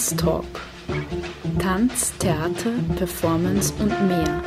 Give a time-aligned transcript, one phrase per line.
[0.00, 0.62] Tanztalk.
[1.58, 4.42] Tanz, Theater, Performance und mehr.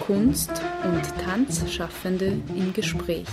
[0.00, 3.28] Kunst- und Tanzschaffende im Gespräch.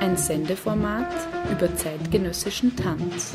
[0.00, 1.12] Ein Sendeformat
[1.52, 3.34] über zeitgenössischen Tanz.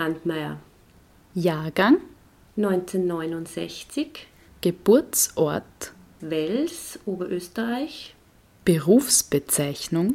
[0.00, 0.56] Brandmeier,
[1.34, 1.98] Jahrgang,
[2.56, 4.26] 1969,
[4.62, 8.14] Geburtsort, Wels, Oberösterreich,
[8.64, 10.14] Berufsbezeichnung,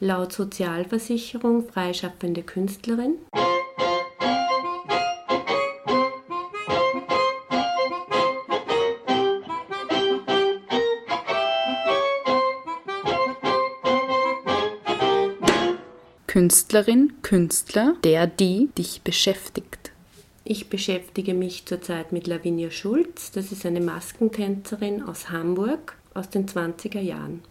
[0.00, 3.16] laut Sozialversicherung freischaffende Künstlerin,
[16.32, 19.90] Künstlerin, Künstler, der, die dich beschäftigt.
[20.44, 23.32] Ich beschäftige mich zurzeit mit Lavinia Schulz.
[23.32, 27.42] Das ist eine Maskentänzerin aus Hamburg aus den 20er Jahren.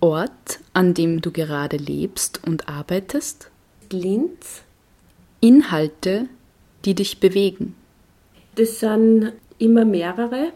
[0.00, 3.50] Ort, an dem du gerade lebst und arbeitest.
[3.90, 4.64] Linz,
[5.40, 6.28] Inhalte,
[6.84, 7.74] die dich bewegen.
[8.56, 10.52] das sind immer mehrere.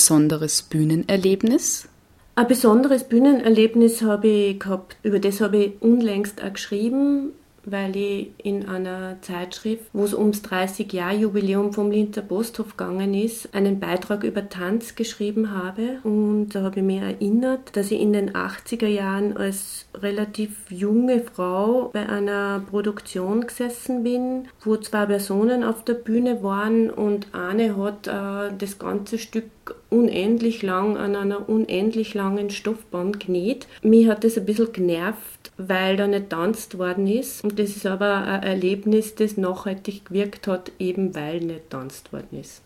[0.00, 1.86] Besonderes Bühnenerlebnis.
[2.34, 7.32] Ein besonderes Bühnenerlebnis habe ich gehabt, über das habe ich unlängst auch geschrieben,
[7.66, 13.78] weil ich in einer Zeitschrift, wo es ums 30-Jahr-Jubiläum vom Linzer Posthof gegangen ist, einen
[13.78, 15.98] Beitrag über Tanz geschrieben habe.
[16.02, 21.20] Und da habe ich mir erinnert, dass ich in den 80er Jahren als relativ junge
[21.20, 27.76] Frau bei einer Produktion gesessen bin, wo zwei Personen auf der Bühne waren und eine
[27.76, 29.44] hat äh, das ganze Stück
[29.90, 33.66] unendlich lang an einer unendlich langen Stoffbahn genäht.
[33.82, 37.44] Mich hat das ein bisschen genervt, weil da nicht tanzt worden ist.
[37.44, 42.40] Und das ist aber ein Erlebnis, das nachhaltig gewirkt hat, eben weil nicht tanzt worden
[42.40, 42.62] ist.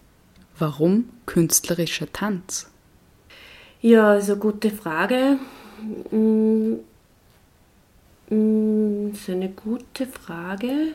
[0.59, 2.71] Warum künstlerischer Tanz?
[3.81, 5.39] Ja, also gute Frage.
[6.11, 6.75] Mm,
[8.31, 10.95] mm, Das ist eine gute Frage.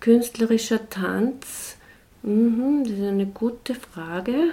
[0.00, 1.76] Künstlerischer Tanz.
[2.22, 4.50] Mhm, das ist eine gute Frage.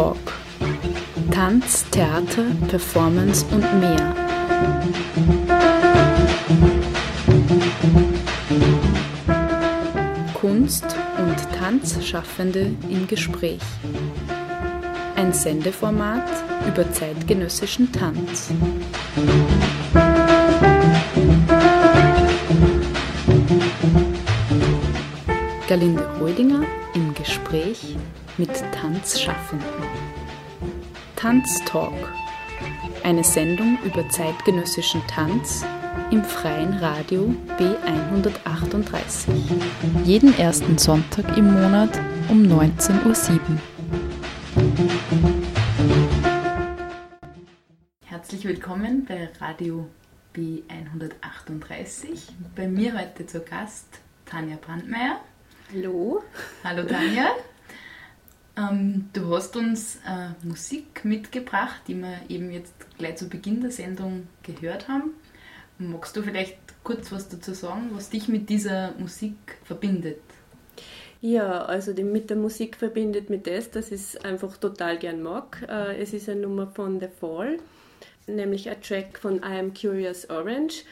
[0.00, 0.32] Tanztalk.
[1.30, 4.14] Tanz, Theater, Performance und mehr.
[10.32, 13.60] Kunst- und Tanzschaffende im Gespräch.
[15.16, 16.28] Ein Sendeformat
[16.66, 18.50] über zeitgenössischen Tanz.
[25.68, 26.62] Galinde Rödinger
[26.94, 27.96] im Gespräch
[28.38, 29.66] mit Tanzschaffenden.
[31.16, 32.12] Tanztalk.
[33.02, 35.64] Eine Sendung über zeitgenössischen Tanz
[36.10, 39.28] im freien Radio B138.
[40.04, 43.58] Jeden ersten Sonntag im Monat um 19.07 Uhr.
[48.04, 49.88] Herzlich willkommen bei Radio
[50.34, 52.30] B138.
[52.54, 55.20] Bei mir heute zu Gast Tanja Brandmeier.
[55.72, 56.22] Hallo.
[56.64, 57.30] Hallo Tanja.
[58.60, 63.70] Ähm, du hast uns äh, Musik mitgebracht, die wir eben jetzt gleich zu Beginn der
[63.70, 65.14] Sendung gehört haben.
[65.78, 70.20] Magst du vielleicht kurz was dazu sagen, was dich mit dieser Musik verbindet?
[71.22, 75.22] Ja, also die, mit der Musik verbindet mich das, dass ich es einfach total gern
[75.22, 75.66] mag.
[75.68, 77.58] Äh, es ist eine Nummer von The Fall,
[78.26, 80.84] nämlich ein Track von I Am Curious Orange.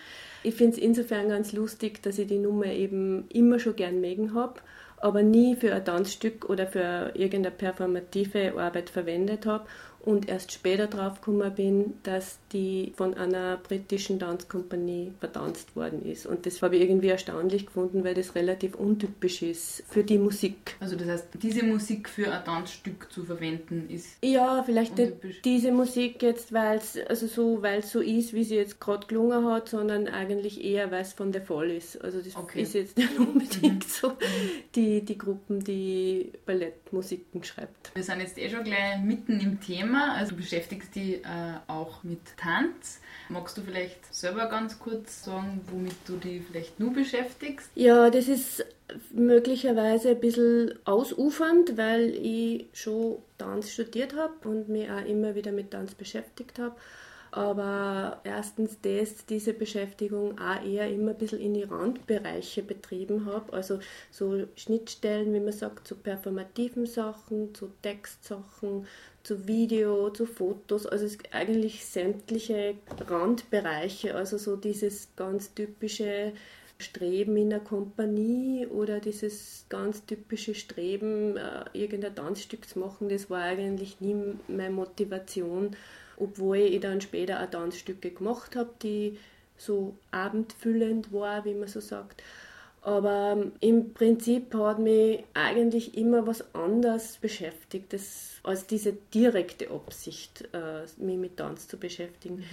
[0.42, 4.34] Ich finde es insofern ganz lustig, dass ich die Nummer eben immer schon gern mögen
[4.34, 4.60] habe,
[5.00, 9.66] aber nie für ein Tanzstück oder für irgendeine performative Arbeit verwendet habe
[10.00, 16.26] und erst später drauf gekommen bin, dass die von einer britischen Tanzkompanie vertanzt worden ist.
[16.26, 20.76] Und das habe ich irgendwie erstaunlich gefunden, weil das relativ untypisch ist für die Musik.
[20.80, 25.22] Also das heißt, diese Musik für ein Tanzstück zu verwenden ist Ja, vielleicht untypisch.
[25.24, 29.44] nicht diese Musik jetzt, weil es also so, so ist, wie sie jetzt gerade gelungen
[29.46, 32.02] hat, sondern eigentlich eher, weil es von der Fall ist.
[32.02, 32.62] Also das okay.
[32.62, 33.90] ist jetzt nicht unbedingt mhm.
[33.90, 34.12] so
[34.74, 37.94] die, die Gruppen, die Ballettmusiken schreibt.
[37.94, 39.87] Wir sind jetzt eh schon gleich mitten im Thema.
[39.88, 40.14] Thema.
[40.14, 43.00] Also du beschäftigst dich äh, auch mit Tanz.
[43.28, 47.70] Magst du vielleicht selber ganz kurz sagen, womit du dich vielleicht nur beschäftigst?
[47.74, 48.64] Ja, das ist
[49.12, 55.52] möglicherweise ein bisschen ausufernd, weil ich schon Tanz studiert habe und mich auch immer wieder
[55.52, 56.76] mit Tanz beschäftigt habe
[57.30, 63.52] aber erstens das, diese Beschäftigung auch eher immer ein bisschen in die Randbereiche betrieben habe,
[63.52, 63.78] also
[64.10, 68.86] so Schnittstellen, wie man sagt, zu performativen Sachen, zu Textsachen,
[69.22, 72.74] zu Video, zu Fotos, also eigentlich sämtliche
[73.06, 76.32] Randbereiche, also so dieses ganz typische
[76.80, 83.28] Streben in der Kompanie oder dieses ganz typische Streben, äh, irgendein Tanzstück zu machen, das
[83.28, 84.16] war eigentlich nie
[84.46, 85.76] meine Motivation
[86.18, 89.18] obwohl ich dann später auch Tanzstücke gemacht habe, die
[89.56, 92.22] so abendfüllend war, wie man so sagt.
[92.80, 97.94] Aber ähm, im Prinzip hat mich eigentlich immer was anderes beschäftigt,
[98.44, 102.36] als diese direkte Absicht, äh, mich mit Tanz zu beschäftigen.
[102.36, 102.44] Mhm.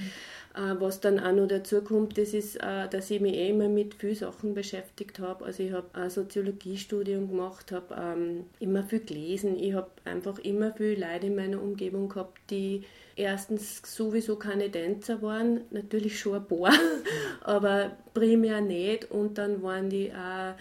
[0.55, 3.69] Äh, was dann auch noch dazu kommt, das ist, äh, dass ich mich eh immer
[3.69, 5.45] mit vielen Sachen beschäftigt habe.
[5.45, 9.57] Also ich habe ein Soziologiestudium gemacht, habe ähm, immer viel gelesen.
[9.57, 12.83] Ich habe einfach immer viel Leute in meiner Umgebung gehabt, die
[13.15, 16.73] erstens sowieso keine Tänzer waren, natürlich schon ein paar,
[17.41, 19.11] aber primär nicht.
[19.11, 20.55] Und dann waren die auch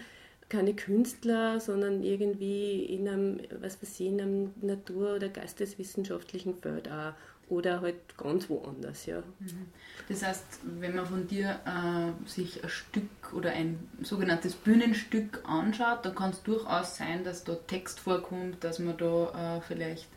[0.49, 6.89] keine Künstler, sondern irgendwie in einem, was weiß ich, in einem Natur- oder geisteswissenschaftlichen Feld
[6.89, 7.13] auch.
[7.47, 9.19] Oder halt ganz woanders, ja.
[9.19, 9.67] Mhm.
[10.09, 16.03] Das heißt, wenn man von dir äh, sich ein Stück oder ein sogenanntes Bühnenstück anschaut,
[16.03, 20.07] dann kann es durchaus sein, dass da Text vorkommt, dass man da äh, vielleicht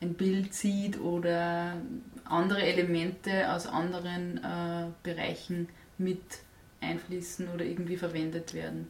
[0.00, 1.76] ein Bild sieht oder
[2.24, 6.22] andere Elemente aus anderen äh, Bereichen mit
[6.80, 8.86] einfließen oder irgendwie verwendet werden.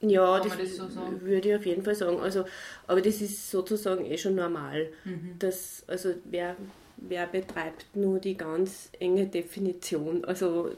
[0.00, 2.20] Ja, das, das so würde ich auf jeden Fall sagen.
[2.20, 2.44] Also,
[2.86, 4.88] aber das ist sozusagen eh schon normal.
[5.04, 5.36] Mhm.
[5.38, 6.56] Dass, also wer,
[6.98, 10.24] wer betreibt nur die ganz enge Definition?
[10.26, 10.70] Also,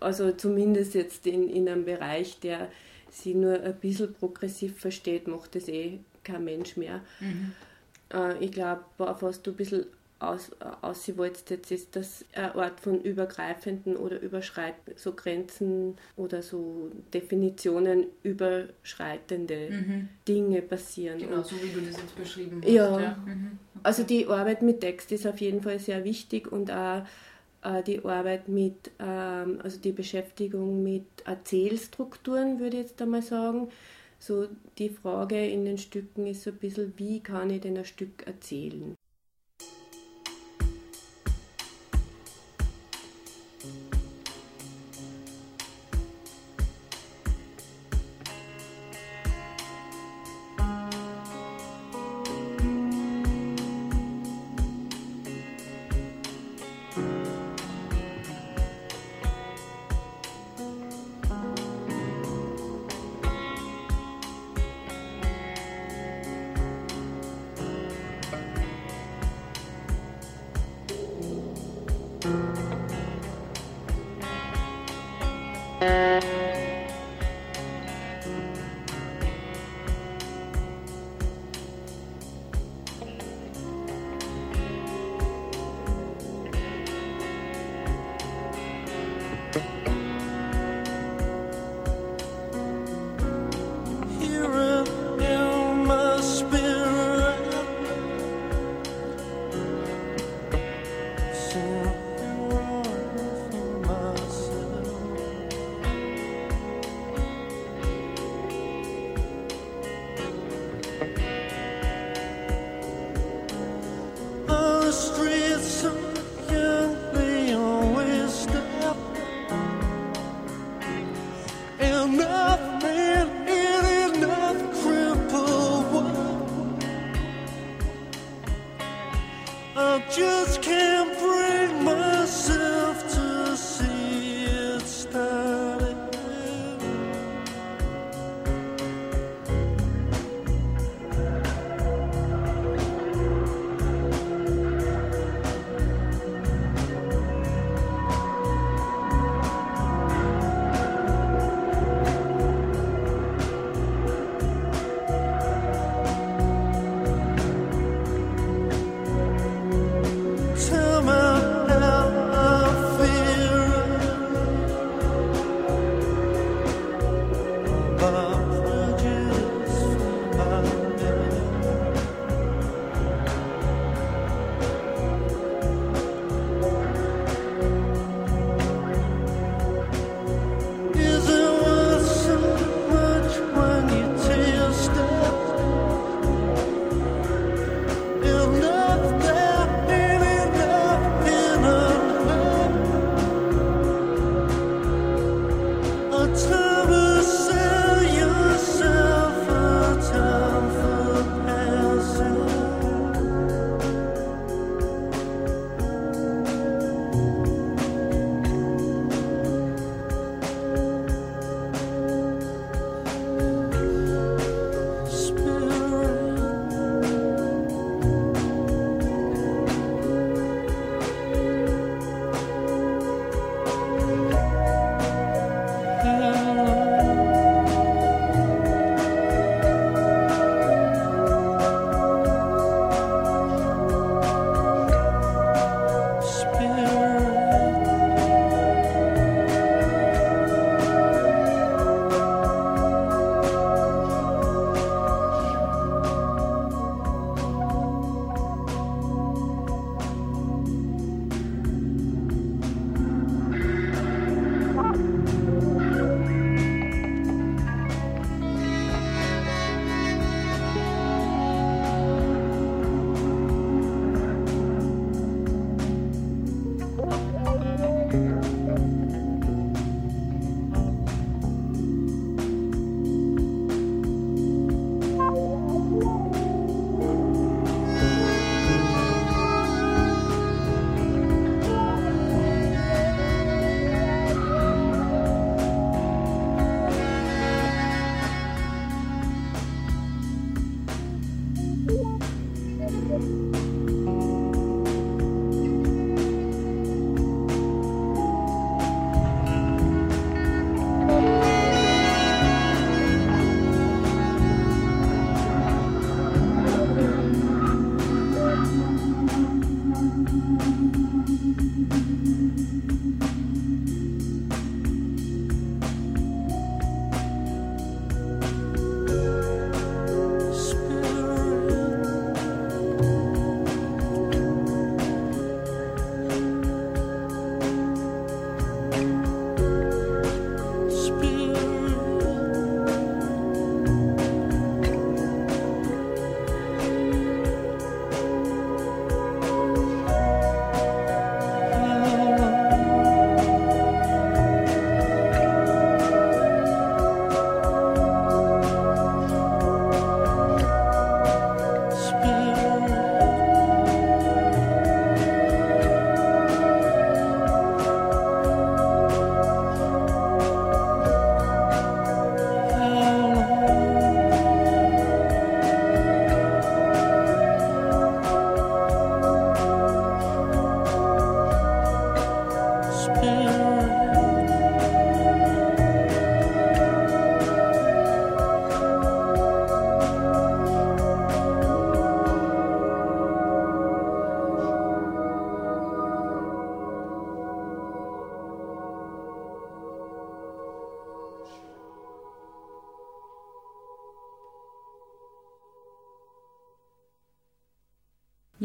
[0.00, 2.70] also zumindest jetzt in, in einem Bereich, der
[3.10, 7.00] sie nur ein bisschen progressiv versteht, macht das eh kein Mensch mehr.
[7.20, 7.52] Mhm.
[8.12, 9.86] Äh, ich glaube, auf was du ein bisschen
[10.20, 10.50] aus,
[10.82, 16.90] aus wolltest jetzt, ist, dass ein Ort von übergreifenden oder überschreiten, so Grenzen oder so
[17.14, 20.08] Definitionen überschreitende mhm.
[20.26, 21.18] Dinge passieren.
[21.18, 22.70] Genau, so wie du das jetzt beschrieben hast.
[22.70, 23.16] Ja, ja.
[23.24, 23.58] Mhm.
[23.74, 23.80] Okay.
[23.84, 27.04] also die Arbeit mit Text ist auf jeden Fall sehr wichtig und auch
[27.62, 33.68] äh, die Arbeit mit, ähm, also die Beschäftigung mit Erzählstrukturen, würde ich jetzt einmal sagen
[34.18, 34.48] so
[34.78, 38.26] die Frage in den Stücken ist so ein bisschen, wie kann ich denn ein Stück
[38.26, 38.94] erzählen?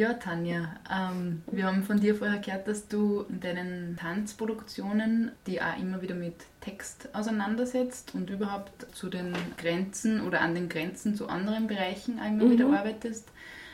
[0.04, 5.62] Ja, Tanja, ähm, wir haben von dir vorher gehört, dass du in deinen Tanzproduktionen die
[5.62, 11.16] auch immer wieder mit Text auseinandersetzt und überhaupt zu den Grenzen oder an den Grenzen
[11.16, 12.52] zu anderen Bereichen immer mhm.
[12.52, 13.30] wieder arbeitest.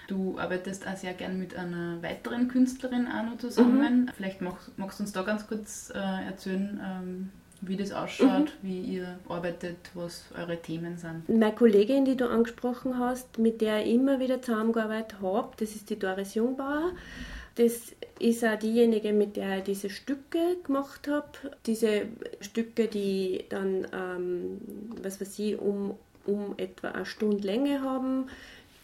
[0.07, 4.01] Du arbeitest auch sehr gern mit einer weiteren Künstlerin auch noch zusammen.
[4.01, 4.11] Mhm.
[4.15, 7.29] Vielleicht magst, magst, du uns da ganz kurz äh, erzählen, ähm,
[7.61, 8.67] wie das ausschaut, mhm.
[8.67, 11.27] wie ihr arbeitet, was eure Themen sind.
[11.27, 15.89] Meine Kollegin, die du angesprochen hast, mit der ich immer wieder zusammengearbeitet habe, das ist
[15.89, 16.91] die Doris Jungbauer.
[17.55, 21.27] Das ist auch diejenige, mit der ich diese Stücke gemacht habe.
[21.65, 22.03] Diese
[22.39, 24.61] Stücke, die dann, ähm,
[25.01, 25.95] was weiß ich, um,
[26.25, 28.27] um etwa eine Stunde Länge haben,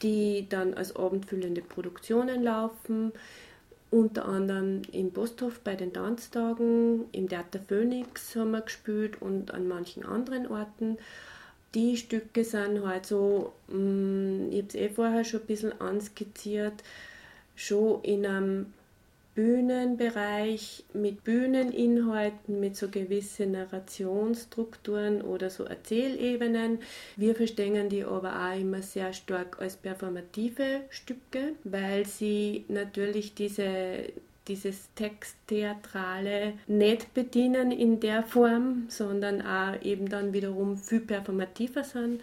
[0.02, 3.14] die dann als abendfüllende Produktionen laufen
[3.96, 9.70] unter anderem im Posthof bei den Tanztagen, im Theater Phoenix haben wir gespielt und an
[9.70, 10.98] manchen anderen Orten.
[11.74, 16.84] Die Stücke sind halt so, mm, ich habe es eh vorher schon ein bisschen anskizziert,
[17.56, 18.74] schon in einem
[19.36, 26.80] Bühnenbereich mit Bühneninhalten, mit so gewissen Narrationsstrukturen oder so Erzählebenen.
[27.18, 34.14] Wir verstehen die aber auch immer sehr stark als performative Stücke, weil sie natürlich diese
[34.48, 42.22] dieses Texttheatrale nicht bedienen in der Form, sondern auch eben dann wiederum viel performativer sind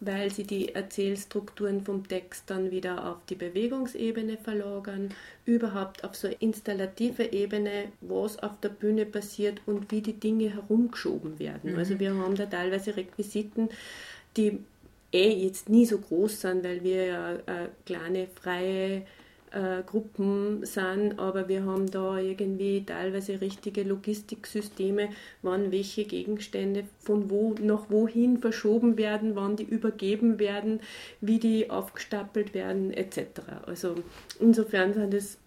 [0.00, 5.10] weil sie die Erzählstrukturen vom Text dann wieder auf die Bewegungsebene verlagern,
[5.44, 10.54] überhaupt auf so eine installative Ebene, was auf der Bühne passiert und wie die Dinge
[10.54, 11.72] herumgeschoben werden.
[11.72, 11.78] Mhm.
[11.78, 13.68] Also wir haben da teilweise Requisiten,
[14.36, 14.60] die
[15.12, 19.02] eh jetzt nie so groß sind, weil wir ja eine kleine freie
[19.52, 25.10] äh, Gruppen sind, aber wir haben da irgendwie teilweise richtige Logistiksysteme,
[25.42, 30.80] wann welche Gegenstände von wo nach wohin verschoben werden, wann die übergeben werden,
[31.20, 33.40] wie die aufgestapelt werden etc.
[33.66, 33.94] Also
[34.40, 35.38] insofern sind es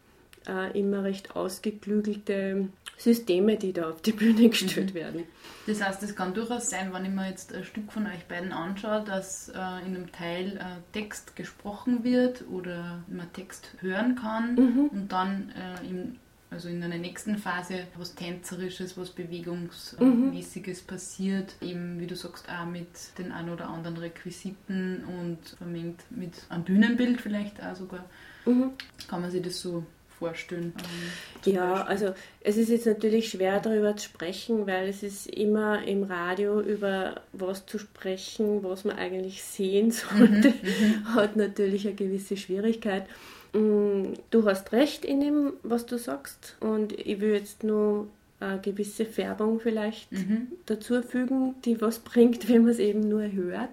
[0.47, 2.69] äh, immer recht ausgeklügelte
[3.01, 4.97] Systeme, die da auf die Bühne gestellt mhm.
[4.99, 5.23] werden.
[5.65, 8.51] Das heißt, es kann durchaus sein, wenn ich mir jetzt ein Stück von euch beiden
[8.51, 9.53] anschaue, dass äh,
[9.85, 14.85] in einem Teil äh, Text gesprochen wird oder man Text hören kann mhm.
[14.91, 16.15] und dann äh, im
[16.51, 20.85] also in einer nächsten Phase was Tänzerisches, was Bewegungsmäßiges mhm.
[20.85, 26.33] passiert, eben wie du sagst, auch mit den ein oder anderen Requisiten und vermengt mit
[26.49, 28.03] einem Bühnenbild vielleicht auch sogar.
[28.45, 28.71] Mhm.
[29.07, 29.85] Kann man sich das so
[30.21, 30.73] vorstellen?
[30.77, 31.89] Ähm, ja, Beispiel?
[31.89, 36.61] also es ist jetzt natürlich schwer darüber zu sprechen, weil es ist immer im Radio
[36.61, 42.37] über was zu sprechen, was man eigentlich sehen mhm, sollte, mhm, hat natürlich eine gewisse
[42.37, 43.05] Schwierigkeit.
[43.53, 48.07] Mm, du hast recht in dem, was du sagst und ich will jetzt nur
[48.39, 50.47] eine gewisse Färbung vielleicht mhm.
[50.65, 53.71] dazu fügen, die was bringt, wenn man es eben nur hört.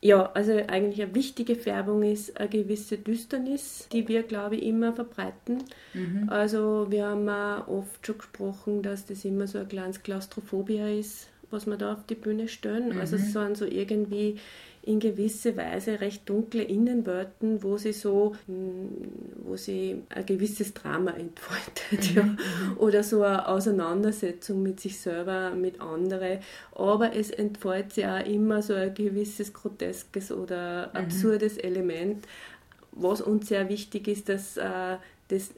[0.00, 4.92] Ja, also eigentlich eine wichtige Färbung ist eine gewisse Düsternis, die wir, glaube ich, immer
[4.92, 5.64] verbreiten.
[5.92, 6.28] Mhm.
[6.28, 11.28] Also wir haben auch oft schon gesprochen, dass das immer so ein kleines Klaustrophobia ist,
[11.50, 12.94] was wir da auf die Bühne stellen.
[12.94, 13.00] Mhm.
[13.00, 14.36] Also es sind so irgendwie
[14.88, 18.88] in gewisser Weise recht dunkle Innenwelten, wo sie so, hm,
[19.44, 22.22] wo sie ein gewisses Drama entfaltet, ja.
[22.22, 22.38] Mhm.
[22.78, 26.38] oder so eine Auseinandersetzung mit sich selber, mit anderen.
[26.72, 30.96] Aber es entfaltet sich auch immer so ein gewisses groteskes oder mhm.
[30.96, 31.64] absurdes mhm.
[31.64, 32.26] Element,
[32.92, 34.96] was uns sehr wichtig ist, dass äh,
[35.28, 35.50] das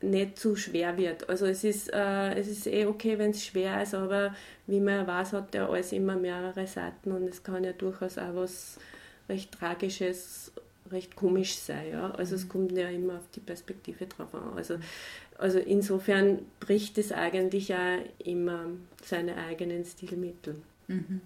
[0.00, 1.28] nicht zu schwer wird.
[1.28, 4.34] Also es ist, äh, es ist eh okay, wenn es schwer ist, aber
[4.66, 8.34] wie man weiß, hat ja alles immer mehrere Seiten und es kann ja durchaus auch
[8.34, 8.78] was
[9.28, 10.52] recht Tragisches,
[10.90, 11.90] recht komisch sein.
[11.90, 12.10] Ja?
[12.12, 12.42] Also mhm.
[12.42, 14.52] es kommt ja immer auf die Perspektive drauf an.
[14.56, 14.78] Also,
[15.36, 18.66] also insofern bricht es eigentlich ja immer
[19.04, 20.56] seine eigenen Stilmittel.
[20.86, 21.20] Mhm.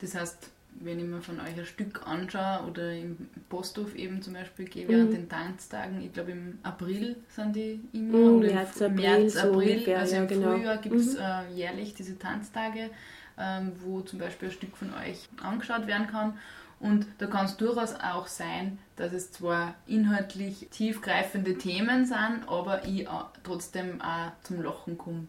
[0.00, 3.16] Das heißt, wenn ich mir von euch ein Stück anschaue oder im
[3.48, 5.14] Posthof eben zum Beispiel gehe während mhm.
[5.14, 9.36] den Tanztagen, ich glaube im April sind die immer, mhm, oder März, im April, März,
[9.36, 10.52] April, so ungefähr, also im ja, genau.
[10.52, 11.20] Frühjahr gibt es mhm.
[11.20, 12.90] äh, jährlich diese Tanztage,
[13.38, 16.38] ähm, wo zum Beispiel ein Stück von euch angeschaut werden kann.
[16.80, 22.84] Und da kann es durchaus auch sein, dass es zwar inhaltlich tiefgreifende Themen sind, aber
[22.84, 23.06] ich
[23.44, 25.28] trotzdem auch zum Lachen komme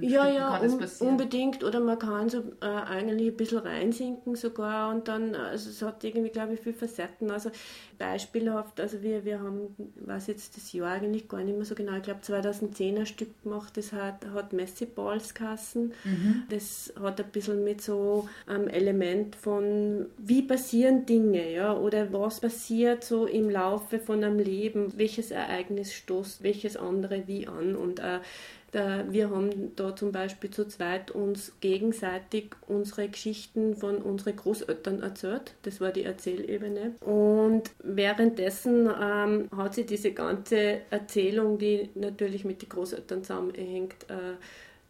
[0.00, 1.64] ja, Stücken ja, kann un unbedingt.
[1.64, 6.04] Oder man kann so äh, eigentlich ein bisschen reinsinken sogar und dann, also es hat
[6.04, 7.30] irgendwie, glaube ich, viele Facetten.
[7.30, 7.50] Also
[7.98, 11.96] beispielhaft, also wir, wir haben, was jetzt das Jahr eigentlich gar nicht mehr so genau,
[11.96, 15.92] ich glaube 2010 ein Stück gemacht, das hat, hat Messi Balls Kassen.
[16.04, 16.44] Mhm.
[16.50, 22.40] Das hat ein bisschen mit so einem Element von, wie passieren Dinge, ja, oder was
[22.40, 27.98] passiert so im Laufe von einem Leben, welches Ereignis stoßt welches andere wie an und
[27.98, 28.20] äh,
[28.74, 35.54] wir haben da zum Beispiel zu zweit uns gegenseitig unsere Geschichten von unseren Großeltern erzählt.
[35.62, 36.94] Das war die Erzählebene.
[37.00, 44.34] Und währenddessen ähm, hat sich diese ganze Erzählung, die natürlich mit den Großeltern zusammenhängt, äh,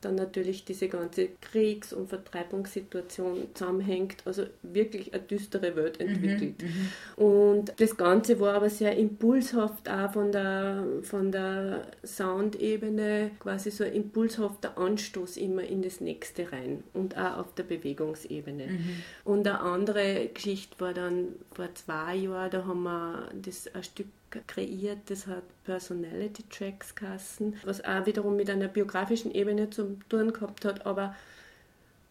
[0.04, 6.62] dann natürlich diese ganze Kriegs- und Vertreibungssituation zusammenhängt, also wirklich eine düstere Welt mhm, entwickelt.
[6.62, 13.70] Mhm, und das Ganze war aber sehr impulshaft auch von der, von der Soundebene, quasi
[13.70, 18.66] so ein impulshafter Anstoß immer in das nächste rein und auch auf der Bewegungsebene.
[18.66, 19.02] Mhm.
[19.24, 24.06] Und eine andere Geschichte war dann vor zwei Jahren, da haben wir das ein Stück
[24.46, 30.32] kreiert, das hat Personality Tracks Kassen, was auch wiederum mit einer biografischen Ebene zu tun
[30.32, 31.14] gehabt hat, aber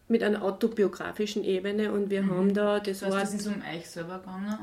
[0.08, 2.32] mit einer autobiografischen Ebene und wir mhm.
[2.32, 3.24] haben da das, das heißt, Wort.
[3.24, 4.58] Das ist um euch selber gegangen,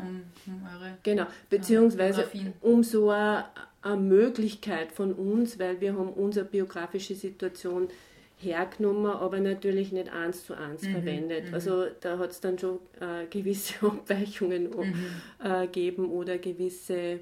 [0.47, 2.27] um, um eure genau beziehungsweise
[2.61, 3.47] um so eine,
[3.83, 7.89] eine, Möglichkeit von uns, weil wir haben unsere biografische Situation
[8.37, 11.49] hergenommen, aber natürlich nicht eins zu eins mhm, verwendet.
[11.49, 11.55] Mhm.
[11.55, 14.95] Also da hat es dann schon äh, gewisse Abweichungen mhm.
[15.43, 17.21] äh, gegeben oder gewisse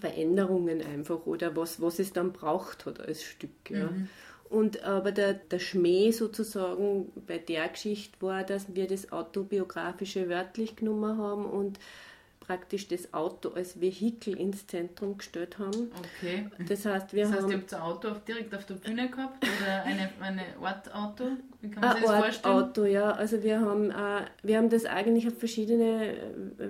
[0.00, 3.70] Veränderungen einfach oder was, was es dann braucht hat als Stück.
[3.70, 3.90] Ja.
[3.90, 4.08] Mhm.
[4.48, 10.76] Und aber der, der Schmäh sozusagen bei der Geschichte war, dass wir das autobiografische wörtlich
[10.76, 11.80] genommen haben und
[12.46, 15.90] praktisch das Auto als Vehikel ins Zentrum gestellt haben.
[15.98, 16.46] Okay.
[16.68, 17.50] Das heißt, wir das heißt, haben...
[17.50, 21.24] ihr habt ein Auto direkt auf der Bühne gehabt oder eine, eine Ortauto?
[21.60, 22.54] Wie kann man sich das Ort vorstellen?
[22.54, 23.10] Auto, ja.
[23.10, 26.16] Also wir haben, äh, wir haben das eigentlich auf verschiedene äh,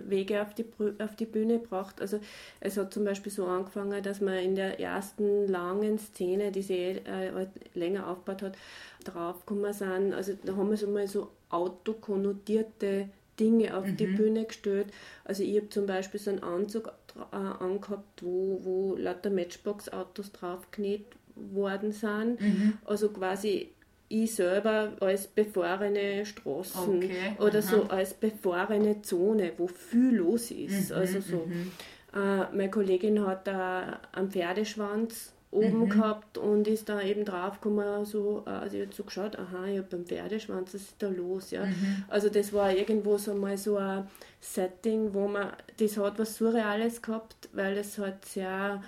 [0.08, 0.64] Wege auf die,
[0.98, 2.00] auf die Bühne gebracht.
[2.00, 2.20] Also
[2.60, 6.74] es hat zum Beispiel so angefangen, dass man in der ersten langen Szene, die sie
[6.74, 8.56] äh, länger aufgebaut hat,
[9.04, 10.14] draufgekommen sind.
[10.14, 13.96] Also da haben wir so mal so autokonnotierte Dinge auf mhm.
[13.96, 14.88] die Bühne gestellt.
[15.24, 16.92] Also ich habe zum Beispiel so einen Anzug
[17.32, 22.40] äh, angehabt, wo, wo lauter Matchbox-Autos draufgenäht worden sind.
[22.40, 22.74] Mhm.
[22.84, 23.70] Also quasi
[24.08, 27.36] ich selber als befahrene Straßen okay.
[27.38, 27.62] oder Aha.
[27.62, 30.90] so als befahrene Zone, wo viel los ist.
[30.90, 30.96] Mhm.
[30.96, 31.46] Also so.
[31.46, 31.72] Mhm.
[32.14, 35.88] Äh, meine Kollegin hat da einen Pferdeschwanz oben mhm.
[35.88, 39.78] gehabt und ist da eben draufgekommen, so, äh, also ich habe so geschaut, aha, ich
[39.78, 41.64] habe beim Pferdeschwanz, was ist da los, ja.
[41.64, 42.04] Mhm.
[42.08, 44.06] Also das war irgendwo so mal so ein
[44.40, 48.82] Setting, wo man, das hat was Surreales gehabt, weil es halt sehr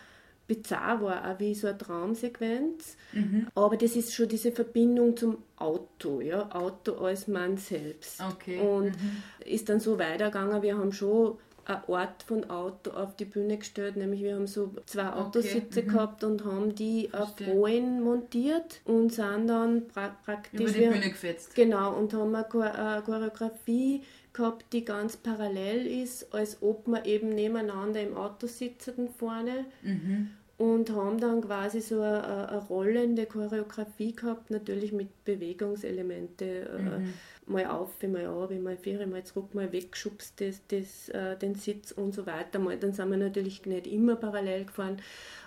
[0.46, 2.96] bizarr war, auch wie so eine Traumsequenz.
[3.12, 3.48] Mhm.
[3.54, 8.20] Aber das ist schon diese Verbindung zum Auto, ja, Auto als Mann selbst.
[8.20, 8.58] Okay.
[8.58, 9.22] Und mhm.
[9.44, 13.96] ist dann so weitergegangen, wir haben schon eine Art von Auto auf die Bühne gestellt,
[13.96, 15.82] nämlich wir haben so zwei Autositze okay.
[15.82, 15.92] mhm.
[15.92, 17.48] gehabt und haben die Verstehe.
[17.48, 20.60] auf Rollen montiert und sind dann pra praktisch...
[20.60, 21.54] Über die Bühne gefetzt.
[21.54, 24.02] Genau, und haben eine Choreografie
[24.32, 29.66] gehabt, die ganz parallel ist, als ob man eben nebeneinander im Auto sitzen vorne.
[29.82, 36.98] Mhm und haben dann quasi so eine, eine, rollende Choreografie gehabt, natürlich mit Bewegungselemente, äh,
[36.98, 37.14] mhm.
[37.46, 41.92] mal auf, mal ab, mal vier, mal zurück, mal weggeschubst, das, das, äh, den Sitz
[41.92, 42.58] und so weiter.
[42.58, 45.00] Mal, dann sind wir natürlich nicht immer parallel gefahren,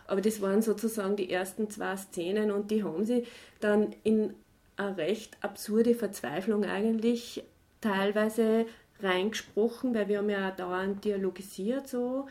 [0.07, 3.25] aber das waren sozusagen die ersten zwei Szenen und die haben sie
[3.59, 4.33] dann in
[4.77, 7.43] eine recht absurde Verzweiflung eigentlich
[7.81, 8.65] teilweise
[9.01, 12.27] reingesprochen, weil wir haben ja auch dauernd dialogisiert so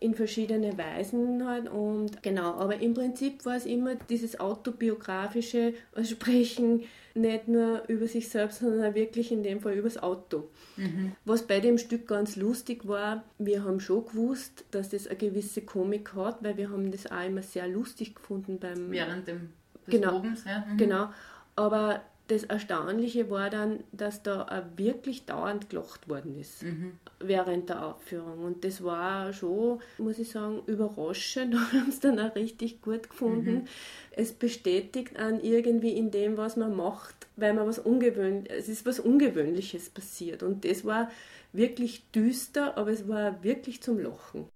[0.00, 6.84] in verschiedene Weisen halt und genau, aber im Prinzip war es immer dieses autobiografische Sprechen,
[7.14, 10.48] nicht nur über sich selbst, sondern wirklich in dem Fall über das Auto.
[10.76, 11.12] Mhm.
[11.24, 15.62] Was bei dem Stück ganz lustig war, wir haben schon gewusst, dass das eine gewisse
[15.62, 18.90] Komik hat, weil wir haben das auch immer sehr lustig gefunden beim...
[18.90, 19.50] Während dem
[19.86, 20.66] genau, Probens, ja.
[20.70, 20.76] Mhm.
[20.76, 21.08] Genau,
[21.54, 26.98] aber das Erstaunliche war dann, dass da wirklich dauernd gelacht worden ist mhm.
[27.20, 28.44] während der Aufführung.
[28.44, 31.54] Und das war schon, muss ich sagen, überraschend.
[31.72, 33.54] Wir haben es dann auch richtig gut gefunden.
[33.54, 33.64] Mhm.
[34.10, 38.86] Es bestätigt an irgendwie in dem, was man macht, weil man was ungewöhnliches, es ist
[38.86, 40.42] was Ungewöhnliches passiert.
[40.42, 41.10] Und das war
[41.52, 44.48] wirklich düster, aber es war wirklich zum Lachen.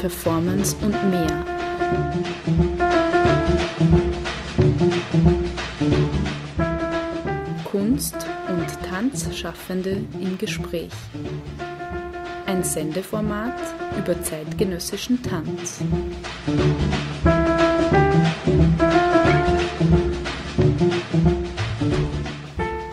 [0.00, 1.44] Performance und mehr.
[7.64, 10.90] Kunst- und Tanzschaffende im Gespräch.
[12.46, 13.60] Ein Sendeformat
[13.98, 15.82] über zeitgenössischen Tanz.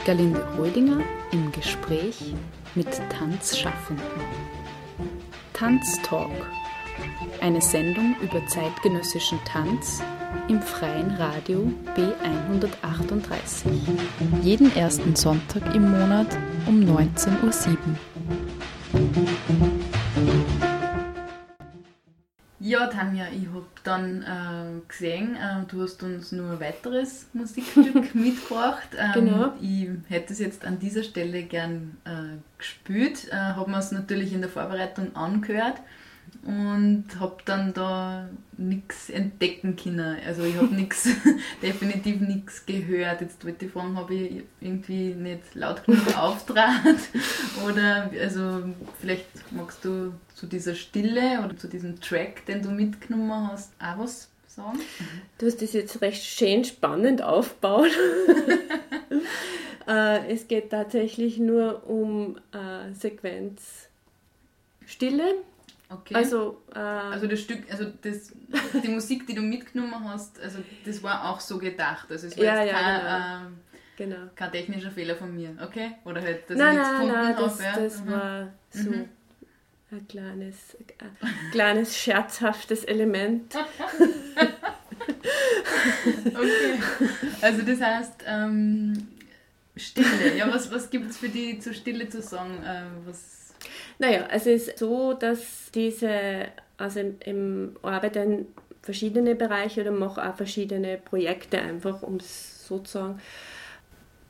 [0.05, 0.99] Galinde Rödinger
[1.31, 2.33] im Gespräch
[2.75, 4.03] mit Tanzschaffenden.
[5.53, 6.66] Tanztalk.
[7.41, 10.01] Eine Sendung über zeitgenössischen Tanz
[10.47, 13.67] im freien Radio B138.
[14.41, 16.27] Jeden ersten Sonntag im Monat
[16.65, 17.77] um 19.07 Uhr.
[22.59, 28.15] Ja, Tanja, ich habe dann äh, gesehen, äh, du hast uns nur ein weiteres Musikstück
[28.15, 28.89] mitgebracht.
[28.97, 29.53] Ähm, Genau.
[29.61, 34.33] Ich hätte es jetzt an dieser Stelle gern äh, gespielt, äh, habe mir es natürlich
[34.33, 35.77] in der Vorbereitung angehört
[36.47, 40.17] und habe dann da nichts entdecken können.
[40.25, 41.09] Also ich habe nichts,
[41.61, 43.19] definitiv nichts gehört.
[43.19, 46.99] Jetzt wollte ich fragen, habe ich irgendwie nicht laut genug auftrat
[47.67, 48.63] oder also
[48.97, 53.99] vielleicht magst du zu dieser Stille oder zu diesem Track, den du mitgenommen hast, auch
[53.99, 54.79] was sagen?
[55.39, 57.91] Du hast das jetzt recht schön spannend aufgebaut.
[59.87, 63.89] äh, es geht tatsächlich nur um äh, Sequenz
[64.85, 65.43] Stille.
[65.89, 66.15] Okay.
[66.15, 68.33] Also, äh, Also das Stück, also das,
[68.83, 72.11] die Musik, die du mitgenommen hast, also das war auch so gedacht.
[72.11, 73.49] Also es war Ja, jetzt ja, kein, äh,
[73.95, 74.17] genau.
[74.35, 75.91] kein technischer Fehler von mir, okay?
[76.03, 77.43] Oder halt, dass Nein, ich nichts nein, gefunden habe.
[77.43, 77.75] das, ja?
[77.79, 78.11] das Mhm.
[78.11, 79.09] war so Mhm.
[79.91, 83.55] ein kleines, ein kleines scherzhaftes Element.
[86.25, 86.79] Okay.
[87.41, 89.07] Also das heißt, ähm,
[89.75, 90.35] Stille.
[90.37, 92.63] Ja, was, was gibt es für die zur Stille zu sagen?
[92.63, 93.46] Äh, was,
[93.99, 98.47] Naja, es ist so, dass diese, also im, im Arbeite in
[98.81, 103.21] verschiedene Bereiche oder mache auch verschiedene Projekte einfach, um es so zu sagen.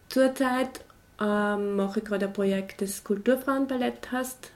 [0.10, 0.82] Zurzeit
[1.22, 4.52] ähm, mache ich gerade ein Projekt, das Kulturfrauenballett heißt.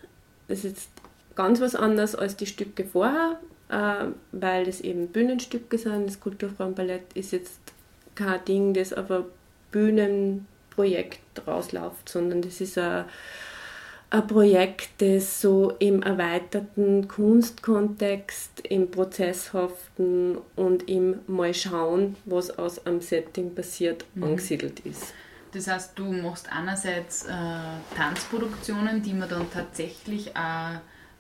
[0.48, 0.90] Das ist jetzt
[1.36, 6.08] ganz was anderes als die Stücke vorher, äh, weil das eben Bühnenstücke sind.
[6.08, 7.60] Das Kulturfrauenballett ist jetzt
[8.16, 9.26] kein Ding, das auf ein
[9.72, 13.06] Bühnenprojekt rausläuft, sondern das ist ein
[14.12, 22.86] ein Projekt, das so im erweiterten Kunstkontext, im Prozesshaften und im Mal schauen, was aus
[22.86, 24.24] einem Setting passiert, Mhm.
[24.24, 25.14] angesiedelt ist.
[25.54, 27.30] das heißt, du machst einerseits äh,
[27.96, 30.76] Tanzproduktionen, die man dann tatsächlich auch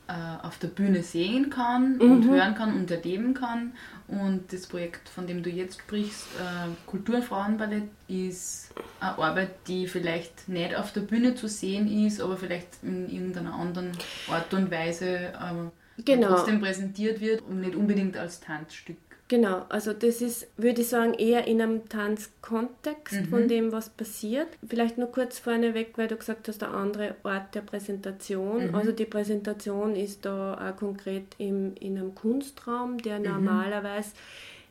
[0.07, 2.29] äh, auf der Bühne sehen kann und Mhm.
[2.29, 3.73] hören kann und erleben kann.
[4.11, 10.49] Und das Projekt, von dem du jetzt sprichst, äh, Kulturfrauenballett, ist eine Arbeit, die vielleicht
[10.49, 13.93] nicht auf der Bühne zu sehen ist, aber vielleicht in irgendeiner anderen
[14.29, 16.27] Art und Weise äh, Genau.
[16.27, 18.97] trotzdem präsentiert wird und nicht unbedingt als Tanzstück.
[19.31, 23.25] Genau, also das ist, würde ich sagen, eher in einem Tanzkontext Mhm.
[23.27, 24.49] von dem, was passiert.
[24.67, 28.67] Vielleicht nur kurz vorneweg, weil du gesagt hast, der andere Ort der Präsentation.
[28.67, 28.75] Mhm.
[28.75, 33.23] Also die Präsentation ist da auch konkret im, in einem Kunstraum, der Mhm.
[33.25, 34.09] normalerweise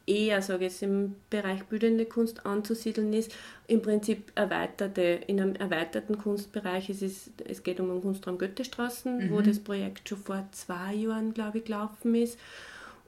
[0.06, 3.32] eher, sage ich jetzt, im Bereich bildende Kunst anzusiedeln ist.
[3.66, 6.90] Im Prinzip erweiterte, in einem erweiterten Kunstbereich.
[6.90, 9.44] Es, ist, es geht um den Kunstraum Goethestraßen, wo Mhm.
[9.44, 12.38] das Projekt schon vor zwei Jahren, glaube ich, gelaufen ist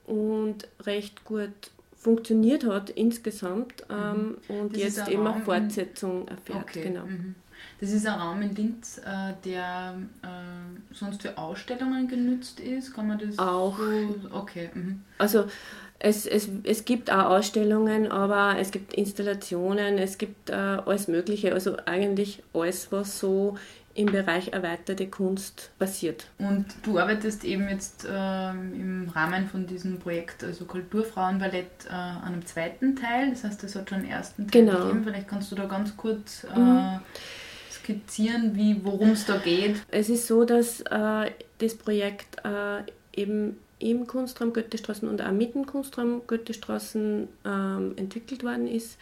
[0.05, 1.49] und recht gut
[1.97, 4.69] funktioniert hat insgesamt ähm, und Mhm.
[4.73, 6.63] Das jetzt eben in- Fortsetzung erfährt.
[6.63, 6.83] Okay.
[6.83, 7.05] Genau.
[7.05, 7.35] Mhm.
[7.79, 12.93] Das ist ein Raum in Linz, äh, der äh, sonst für Ausstellungen genützt ist.
[12.93, 13.77] Kann man das Auch.
[13.77, 14.15] so.
[14.31, 14.69] Okay.
[14.73, 15.01] Mhm.
[15.17, 15.45] Also
[15.99, 21.53] es, es, es gibt auch Ausstellungen, aber es gibt Installationen, es gibt äh, alles Mögliche,
[21.53, 23.57] also eigentlich alles, was so
[23.95, 26.25] im Bereich erweiterte Kunst passiert.
[26.39, 32.23] Und du arbeitest eben jetzt ähm, im Rahmen von diesem Projekt, also Kulturfrauenballett, äh, an
[32.33, 33.29] einem zweiten Teil.
[33.29, 34.79] Das heißt, es hat schon einen ersten Teil Genau.
[34.87, 35.03] gegeben.
[35.03, 36.99] Vielleicht kannst du da ganz kurz äh, Mhm.
[37.71, 39.75] skizzieren, wie worum es da geht.
[39.91, 42.81] Es ist so, dass äh, das Projekt äh,
[43.15, 48.97] eben im Kunstraum Goethestraßen und auch mit dem Kunstraum Goethestraßen ähm, entwickelt worden ist.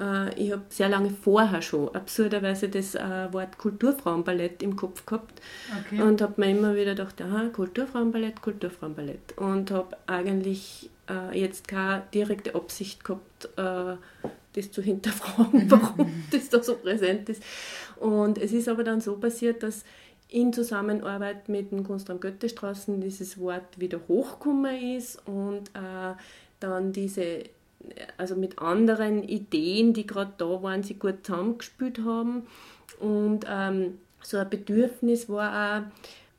[0.00, 5.40] Äh, ich habe sehr lange vorher schon absurderweise das äh, Wort Kulturfrauenballett im Kopf gehabt
[5.86, 6.02] Okay.
[6.02, 9.36] und habe mir immer wieder gedacht, aha, Kulturfrauenballett, Kulturfrauenballett.
[9.36, 16.62] Und habe eigentlich äh, jetzt keine direkte Absicht gehabt, das zu hinterfragen, warum das da
[16.62, 17.42] so präsent ist.
[17.96, 19.84] Und es ist aber dann so passiert, dass
[20.28, 25.70] in Zusammenarbeit mit dem Kunstraum Goethestraßen dieses Wort wieder hochgekommen ist und
[26.60, 27.44] dann diese,
[28.16, 32.46] also mit anderen Ideen, die gerade da waren, sie gut zusammengespielt haben.
[33.00, 35.82] Und ähm, so ein Bedürfnis war auch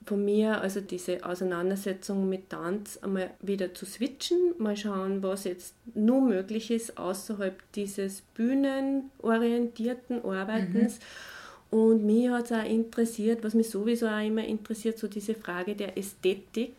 [0.07, 5.75] von mir, also diese Auseinandersetzung mit Tanz, einmal wieder zu switchen, mal schauen, was jetzt
[5.93, 10.99] nur möglich ist außerhalb dieses bühnenorientierten Arbeitens.
[10.99, 11.79] Mhm.
[11.79, 15.75] Und mich hat es auch interessiert, was mich sowieso auch immer interessiert, so diese Frage
[15.75, 16.75] der Ästhetik.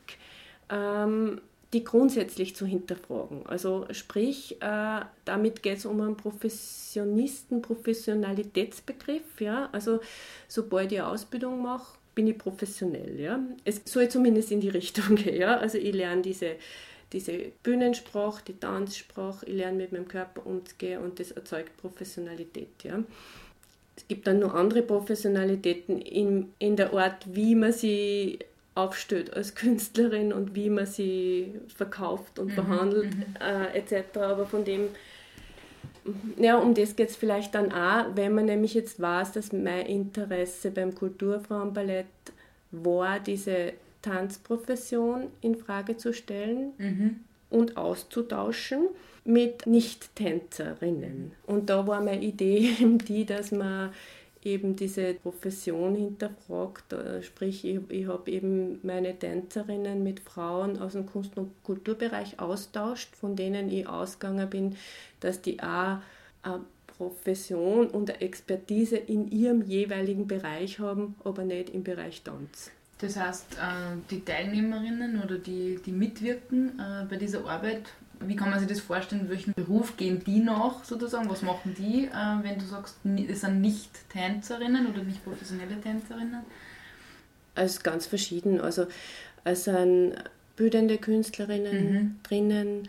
[0.70, 1.40] Ähm,
[1.76, 3.44] die grundsätzlich zu hinterfragen.
[3.44, 9.40] Also sprich, äh, damit geht es um einen Professionisten, Professionalitätsbegriff.
[9.40, 9.68] Ja?
[9.72, 10.00] Also
[10.48, 13.20] sobald ich Ausbildung mache, bin ich professionell.
[13.20, 13.40] Ja?
[13.64, 15.36] Es soll zumindest in die Richtung gehen.
[15.36, 15.58] Ja?
[15.58, 16.52] Also ich lerne diese,
[17.12, 22.84] diese Bühnensprache, die Tanzsprache, ich lerne mit meinem Körper umzugehen und das erzeugt Professionalität.
[22.84, 23.04] Ja?
[23.98, 28.38] Es gibt dann noch andere Professionalitäten in, in der Art, wie man sie
[28.76, 33.24] aufstellt als Künstlerin und wie man sie verkauft und mhm, behandelt mhm.
[33.40, 34.18] äh, etc.
[34.18, 34.88] Aber von dem,
[36.38, 39.86] ja, um das geht es vielleicht dann auch, wenn man nämlich jetzt weiß, dass mein
[39.86, 42.06] Interesse beim Kulturfrauenballett
[42.70, 43.72] war, diese
[44.02, 47.20] Tanzprofession in Frage zu stellen mhm.
[47.48, 48.88] und auszutauschen
[49.24, 51.32] mit Nicht-Tänzerinnen.
[51.46, 53.90] Und da war meine Idee eben die, dass man
[54.46, 56.92] eben diese Profession hinterfragt.
[56.92, 62.38] Äh, sprich, ich, ich habe eben meine Tänzerinnen mit Frauen aus dem Kunst- und Kulturbereich
[62.38, 64.76] austauscht, von denen ich ausgegangen bin,
[65.20, 65.98] dass die auch
[66.42, 72.70] eine Profession und eine Expertise in ihrem jeweiligen Bereich haben, aber nicht im Bereich Tanz.
[72.98, 77.82] Das heißt, äh, die Teilnehmerinnen oder die, die mitwirken äh, bei dieser Arbeit
[78.20, 79.28] wie kann man sich das vorstellen?
[79.28, 81.28] Welchen Beruf gehen die nach sozusagen?
[81.28, 82.96] Was machen die, äh, wenn du sagst,
[83.28, 86.40] es sind nicht Tänzerinnen oder nicht professionelle Tänzerinnen?
[87.54, 88.60] Also ganz verschieden.
[88.60, 88.86] Also
[89.44, 90.14] es sind
[90.56, 92.16] bildende Künstlerinnen mhm.
[92.22, 92.88] drinnen,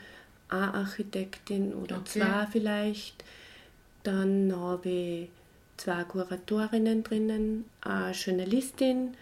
[0.50, 2.20] eine Architektin oder okay.
[2.20, 3.24] zwei vielleicht.
[4.04, 5.30] Dann habe ich
[5.76, 9.16] zwei Kuratorinnen drinnen, eine Journalistin,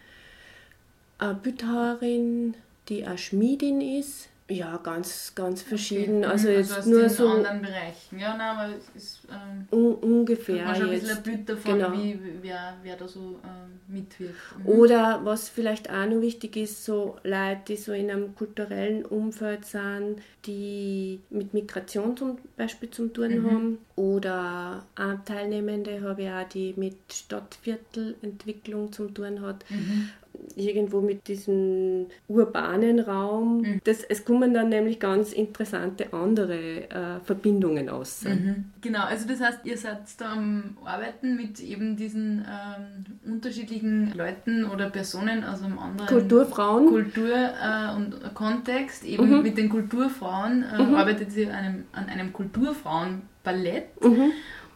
[1.17, 2.55] eine Bildhauerin,
[2.89, 6.19] die eine Schmiedin ist ja, ganz, ganz verschieden.
[6.19, 6.31] Okay.
[6.31, 7.29] Also, also jetzt nur so.
[7.29, 8.19] anderen Bereichen.
[8.19, 9.19] Ja, nein, aber es ist.
[9.31, 10.65] Ähm, un ungefähr.
[10.65, 11.93] Man schon ein bisschen ein Bild davon, genau.
[11.93, 14.35] wie, wer, wer da so ähm, mitwirkt.
[14.59, 14.67] Mhm.
[14.67, 19.65] Oder was vielleicht auch noch wichtig ist, so Leute, die so in einem kulturellen Umfeld
[19.65, 23.51] sind, die mit Migration zum Beispiel zum tun mhm.
[23.51, 23.77] haben.
[23.95, 29.65] Oder auch Teilnehmende habe ich auch, die mit Stadtviertelentwicklung zum tun hat.
[29.69, 30.11] Mhm
[30.55, 33.61] irgendwo mit diesem urbanen Raum.
[33.61, 33.81] Mhm.
[33.83, 38.23] Das, es kommen dann nämlich ganz interessante andere äh, Verbindungen aus.
[38.23, 38.65] Mhm.
[38.81, 44.65] Genau, also das heißt, ihr seid da am Arbeiten mit eben diesen ähm, unterschiedlichen Leuten
[44.65, 46.87] oder Personen aus einem anderen Kulturfrauen.
[46.87, 49.43] Kultur äh, und Kontext, eben mhm.
[49.43, 50.95] mit den Kulturfrauen äh, mhm.
[50.95, 53.85] arbeitet ihr an einem, an einem Kulturfrauenballett.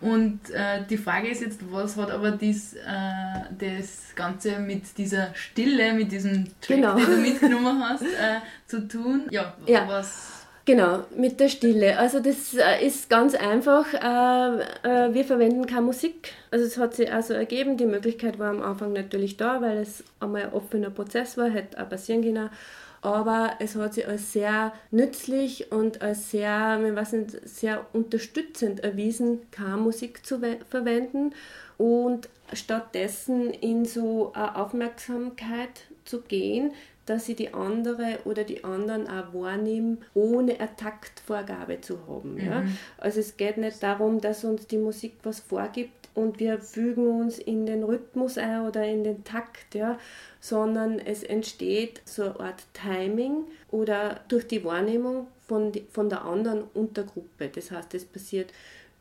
[0.01, 2.79] Und äh, die Frage ist jetzt, was hat aber dies, äh,
[3.59, 6.95] das Ganze mit dieser Stille, mit diesem Track, genau.
[6.95, 9.27] den du mitgenommen hast, äh, zu tun?
[9.29, 9.87] Ja, ja.
[9.87, 10.35] was...
[10.65, 11.97] Genau, mit der Stille.
[11.97, 13.91] Also das äh, ist ganz einfach.
[13.91, 14.61] Äh,
[15.07, 16.31] äh, wir verwenden keine Musik.
[16.51, 17.75] Also es hat sich also ergeben.
[17.75, 21.81] Die Möglichkeit war am Anfang natürlich da, weil es einmal ein offener Prozess war, hätte
[21.81, 22.51] auch passieren können
[23.01, 28.81] aber es hat sich als sehr nützlich und als sehr, ich weiß nicht, sehr unterstützend
[28.81, 30.39] erwiesen, keine Musik zu
[30.69, 31.33] verwenden
[31.77, 36.73] und stattdessen in so eine Aufmerksamkeit zu gehen,
[37.09, 42.37] dass sie die andere oder die anderen auch wahrnehmen, ohne eine Taktvorgabe zu haben.
[42.37, 42.61] Ja?
[42.61, 42.77] Mhm.
[42.97, 47.39] Also es geht nicht darum, dass uns die Musik was vorgibt, und wir fügen uns
[47.39, 49.97] in den Rhythmus ein oder in den Takt, ja,
[50.39, 56.63] sondern es entsteht so eine Art Timing oder durch die Wahrnehmung von, von der anderen
[56.73, 57.49] Untergruppe.
[57.53, 58.51] Das heißt, es passiert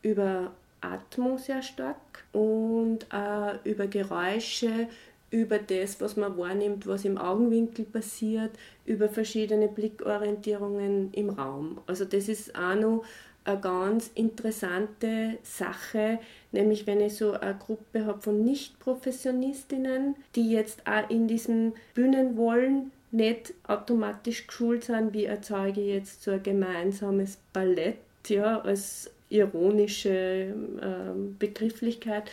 [0.01, 0.51] über
[0.81, 4.87] Atmung sehr stark und äh, über Geräusche,
[5.29, 8.51] über das, was man wahrnimmt, was im Augenwinkel passiert,
[8.85, 11.81] über verschiedene Blickorientierungen im Raum.
[11.85, 13.03] Also das ist auch noch
[13.45, 16.19] eine ganz interessante Sache,
[16.51, 22.37] nämlich wenn ich so eine Gruppe habe von Nicht-Professionistinnen, die jetzt auch in diesen Bühnen
[22.37, 29.09] wollen, nicht automatisch geschult sind, wie erzeuge ich jetzt so ein gemeinsames Ballett, ja, als
[29.29, 32.29] ironische äh, Begrifflichkeit.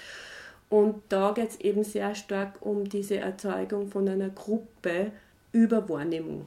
[0.68, 5.12] Und da geht es eben sehr stark um diese Erzeugung von einer Gruppe
[5.52, 6.46] über Wahrnehmung.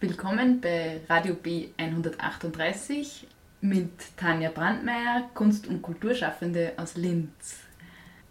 [0.00, 3.26] Willkommen bei Radio B 138
[3.62, 7.64] mit Tanja Brandmeier, Kunst- und Kulturschaffende aus Linz.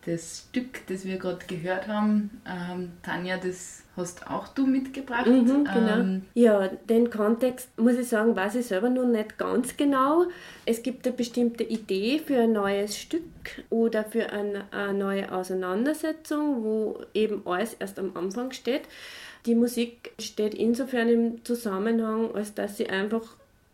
[0.06, 5.28] Das Stück, das wir gerade gehört haben, ähm, Tanja, das hast auch du mitgebracht.
[5.28, 5.98] Mhm, genau.
[5.98, 10.24] Ähm, ja, den Kontext, muss ich sagen, weiß ich selber noch nicht ganz genau.
[10.66, 13.24] Es gibt eine bestimmte Idee für ein neues Stück
[13.70, 18.84] oder für eine, eine neue Auseinandersetzung, wo eben alles erst am Anfang steht.
[19.48, 23.24] Die Musik steht insofern im Zusammenhang, als dass sie einfach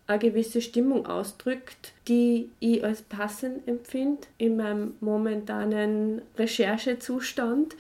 [0.06, 7.76] eine gewisse Stimmung ausdrückt, die ich als passend empfinde in meinem momentanen Recherchezustand.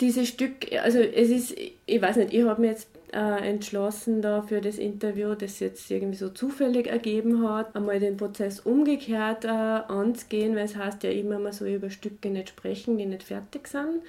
[0.00, 1.54] Dieses Stück, also es ist,
[1.86, 5.88] ich weiß nicht, ich habe mir jetzt äh, entschlossen da für das Interview, das jetzt
[5.92, 11.10] irgendwie so zufällig ergeben hat, einmal den Prozess umgekehrt äh, anzugehen, weil es heißt ja
[11.10, 14.02] immer, man soll über Stücke nicht sprechen, die nicht fertig sind.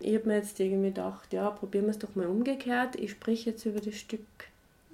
[0.00, 2.96] Ich habe mir jetzt irgendwie gedacht, ja, probieren wir es doch mal umgekehrt.
[2.96, 4.20] Ich spreche jetzt über das Stück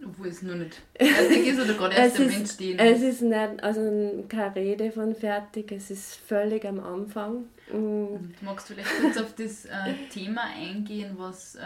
[0.05, 2.79] obwohl es noch nicht fertig ist oder gerade erst im Entstehen?
[2.79, 7.45] Es ist nicht, also keine Rede von fertig, es ist völlig am Anfang.
[7.73, 11.57] Und magst du vielleicht kurz auf das äh, Thema eingehen, was...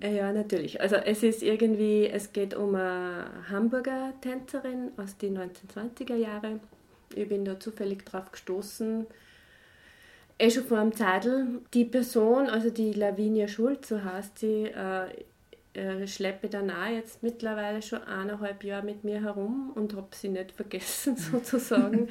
[0.00, 0.80] Äh ja, natürlich.
[0.80, 6.60] Also es ist irgendwie, es geht um eine Hamburger Tänzerin aus den 1920er Jahren.
[7.14, 9.06] Ich bin da zufällig drauf gestoßen,
[10.38, 11.46] eh schon vor einem Zeitl.
[11.74, 15.06] Die Person, also die Lavinia Schulz, so heißt sie, äh,
[15.74, 20.28] äh, schleppe dann auch jetzt mittlerweile schon eineinhalb Jahre mit mir herum und habe sie
[20.28, 22.08] nicht vergessen sozusagen.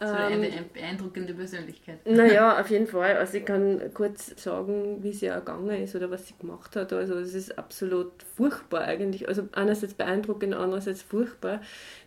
[0.00, 2.06] So eine ähm, beeindruckende Persönlichkeit.
[2.06, 3.16] Naja, auf jeden Fall.
[3.16, 6.92] Also ich kann kurz sagen, wie sie ergangen ist oder was sie gemacht hat.
[6.92, 9.28] Also es ist absolut furchtbar eigentlich.
[9.28, 11.60] Also einerseits beeindruckend, andererseits furchtbar.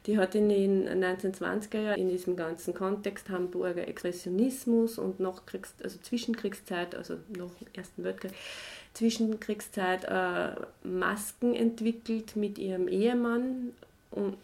[0.06, 6.00] Die hat in den 1920er Jahren in diesem ganzen Kontext Hamburger Expressionismus und Nachkriegs-, also
[6.00, 8.32] Zwischenkriegszeit, also nach dem Ersten Weltkrieg,
[8.94, 13.74] Zwischenkriegszeit äh, Masken entwickelt mit ihrem Ehemann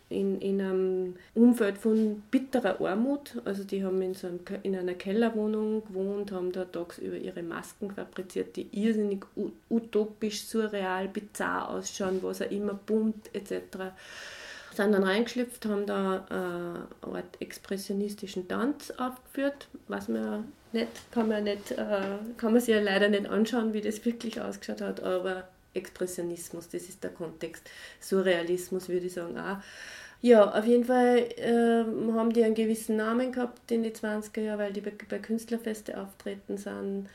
[0.10, 3.42] in, in einem Umfeld von bitterer Armut.
[3.46, 7.92] Also die haben in, so einem, in einer Kellerwohnung gewohnt, haben da tagsüber ihre Masken
[7.92, 9.26] fabriziert, die irrsinnig
[9.70, 13.92] utopisch, surreal, bizarr ausschauen, was auch immer, bunt etc
[14.78, 21.28] sind dann reingeschlüpft, haben da äh, eine Art expressionistischen Tanz aufgeführt, was man nicht, kann
[21.28, 25.04] man nicht, äh, kann man sich ja leider nicht anschauen, wie das wirklich ausgeschaut hat,
[25.04, 25.48] aber
[25.78, 27.70] Expressionismus, das ist der Kontext.
[28.00, 29.58] Surrealismus würde ich sagen auch.
[30.22, 34.60] Ja, auf jeden Fall äh, haben die einen gewissen Namen gehabt in den 20er Jahren,
[34.60, 37.08] weil die bei, bei Künstlerfeste auftreten sind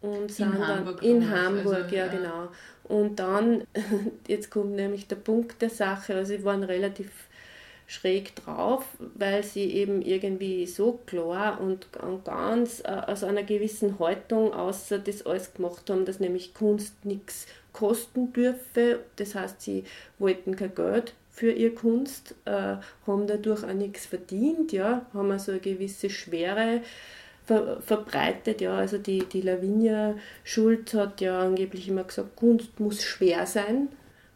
[0.00, 2.48] und sind in dann Hamburg in Hamburg, also, ja, ja, genau.
[2.84, 3.64] Und dann,
[4.28, 7.10] jetzt kommt nämlich der Punkt der Sache, also sie waren relativ
[7.86, 11.88] schräg drauf, weil sie eben irgendwie so klar und
[12.24, 17.46] ganz äh, aus einer gewissen Haltung außer das alles gemacht haben, dass nämlich Kunst nichts
[17.76, 19.00] kosten dürfe.
[19.16, 19.84] Das heißt, sie
[20.18, 25.52] wollten kein Geld für ihre Kunst, äh, haben dadurch auch nichts verdient, ja, haben also
[25.52, 26.80] eine gewisse Schwere
[27.44, 28.62] ver verbreitet.
[28.62, 28.76] Ja.
[28.78, 33.88] Also die, die Lavinia Schulz hat ja angeblich immer gesagt, Kunst muss schwer sein.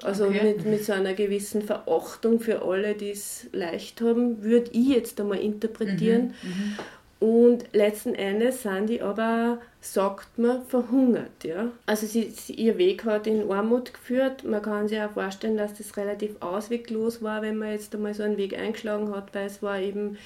[0.03, 0.55] Also okay.
[0.55, 5.20] mit, mit so einer gewissen Verachtung für alle, die es leicht haben, würde ich jetzt
[5.20, 6.34] einmal interpretieren.
[6.43, 7.28] Mhm, mhm.
[7.28, 11.45] Und letzten Endes sind die aber, sagt man, verhungert.
[11.45, 11.70] Ja?
[11.87, 14.45] Also sie, sie, ihr Weg hat in Armut geführt.
[14.45, 18.22] Man kann sich auch vorstellen, dass das relativ ausweglos war, wenn man jetzt einmal so
[18.22, 20.18] einen Weg eingeschlagen hat, weil es war eben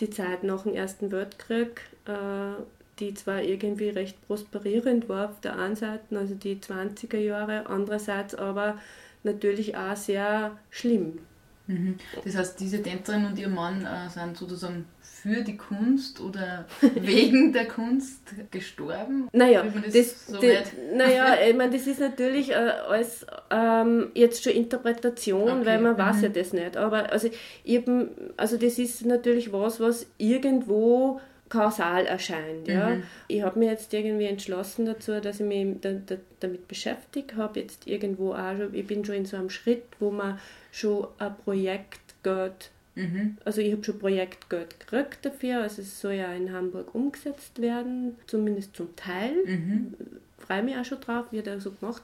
[0.00, 2.60] die Zeit nach dem Ersten Weltkrieg, äh,
[2.98, 8.34] die zwar irgendwie recht prosperierend war auf der einen Seite, also die 20er Jahre, andererseits
[8.34, 8.78] aber
[9.22, 11.18] natürlich auch sehr schlimm.
[11.68, 11.96] Mhm.
[12.24, 14.86] Das heißt, diese Tänzerin und ihr Mann äh, sind sozusagen
[15.22, 19.28] für die Kunst oder wegen der Kunst gestorben?
[19.32, 24.44] Naja, das, das, so das naja ich meine, das ist natürlich äh, als ähm, jetzt
[24.44, 25.66] schon Interpretation, okay.
[25.66, 25.98] weil man mhm.
[25.98, 26.76] weiß ja das nicht.
[26.76, 27.28] Aber also,
[27.64, 32.68] eben, also das ist natürlich was, was irgendwo kausal erscheint.
[32.68, 32.90] Ja.
[32.90, 33.02] Mhm.
[33.26, 37.60] Ich habe mir jetzt irgendwie entschlossen dazu, dass ich mich da, da, damit beschäftige, habe
[37.60, 40.38] jetzt irgendwo auch schon, ich bin schon in so einem Schritt, wo man
[40.70, 43.36] schon ein Projektgeld Mhm.
[43.44, 48.16] Also ich habe schon Projektgeld gekriegt dafür, also es soll ja in Hamburg umgesetzt werden,
[48.26, 49.34] zumindest zum Teil.
[49.44, 49.94] Mhm.
[50.38, 52.02] Freue mich auch schon drauf, wird er so gemacht.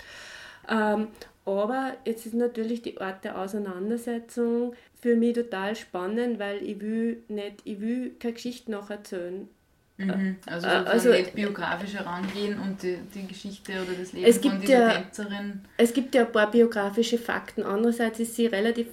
[0.68, 1.08] Ähm,
[1.44, 7.22] aber jetzt ist natürlich die Art der Auseinandersetzung für mich total spannend, weil ich will
[7.28, 9.48] nicht, ich will keine Geschichte nacherzählen.
[9.96, 10.36] Mhm.
[10.46, 14.88] Also, äh, also nicht biografisch herangehen und die, die, Geschichte oder das Leben von dieser
[14.88, 15.60] ja, Tänzerin.
[15.76, 17.62] Es gibt ja ein paar biografische Fakten.
[17.62, 18.88] Andererseits ist sie relativ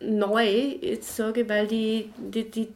[0.00, 0.46] neu,
[0.80, 2.68] jetzt sage ich, weil die, die, die,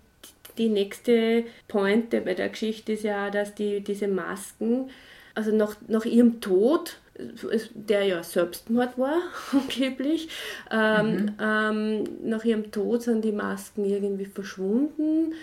[0.58, 4.90] die nächste Pointe bei der Geschichte ist ja, dass die, diese Masken
[5.34, 6.98] Also nach, nach ihrem Tod
[7.74, 9.18] der ja Selbstmord war,
[9.52, 10.28] angeblich.
[10.70, 11.32] Ähm, mhm.
[11.40, 15.34] ähm, nach ihrem Tod sind die Masken irgendwie verschwunden.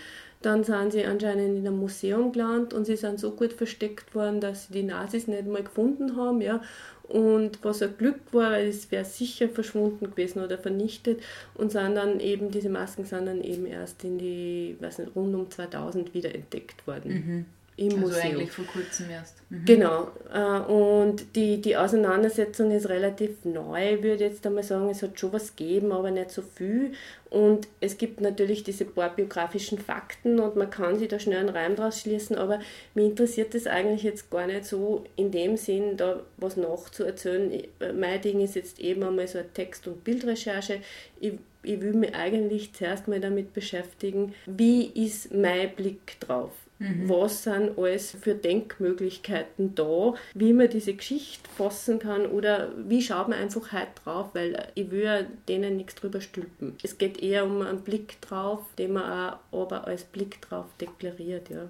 [0.47, 4.39] Dann sind sie anscheinend in einem Museum gelandet und sie sind so gut versteckt worden,
[4.39, 6.39] dass sie die Nazis nicht mal gefunden haben.
[6.39, 6.61] Ja.
[7.09, 11.21] Und was ein Glück war, weil es wäre sicher verschwunden gewesen oder vernichtet.
[11.53, 15.35] Und sind dann eben, diese Masken sind dann eben erst in die, weiß nicht, rund
[15.35, 17.11] um 2000 wieder entdeckt worden.
[17.11, 17.45] Mhm
[17.77, 18.23] im also Museum.
[18.23, 19.35] eigentlich vor kurzem erst.
[19.49, 19.65] Mhm.
[19.65, 20.07] Genau.
[20.33, 24.89] Äh, und die, die Auseinandersetzung ist relativ neu, würde ich jetzt einmal sagen.
[24.89, 26.93] Es hat schon was gegeben, aber nicht so viel.
[27.29, 31.49] Und es gibt natürlich diese paar biografischen Fakten und man kann sich da schnell einen
[31.49, 32.59] Reim draus schließen, aber
[32.95, 37.63] mich interessiert das eigentlich jetzt gar nicht so in dem Sinn, da was nachzuerzählen.
[37.95, 40.79] Mein Ding ist jetzt eben einmal so eine Text- und Bildrecherche.
[41.19, 46.51] Ich, ich will mich eigentlich zuerst mal damit beschäftigen, wie ist mein Blick drauf?
[46.79, 47.09] Mhm.
[47.09, 53.29] Was sind alles für Denkmöglichkeiten da, wie man diese Geschichte fassen kann oder wie schaut
[53.29, 56.75] man einfach halt drauf, weil ich will denen nichts drüber stülpen.
[56.83, 61.49] Es geht eher um einen Blick drauf, den man auch aber als Blick drauf deklariert,
[61.49, 61.67] ja.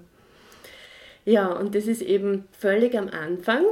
[1.24, 3.64] Ja, und das ist eben völlig am Anfang.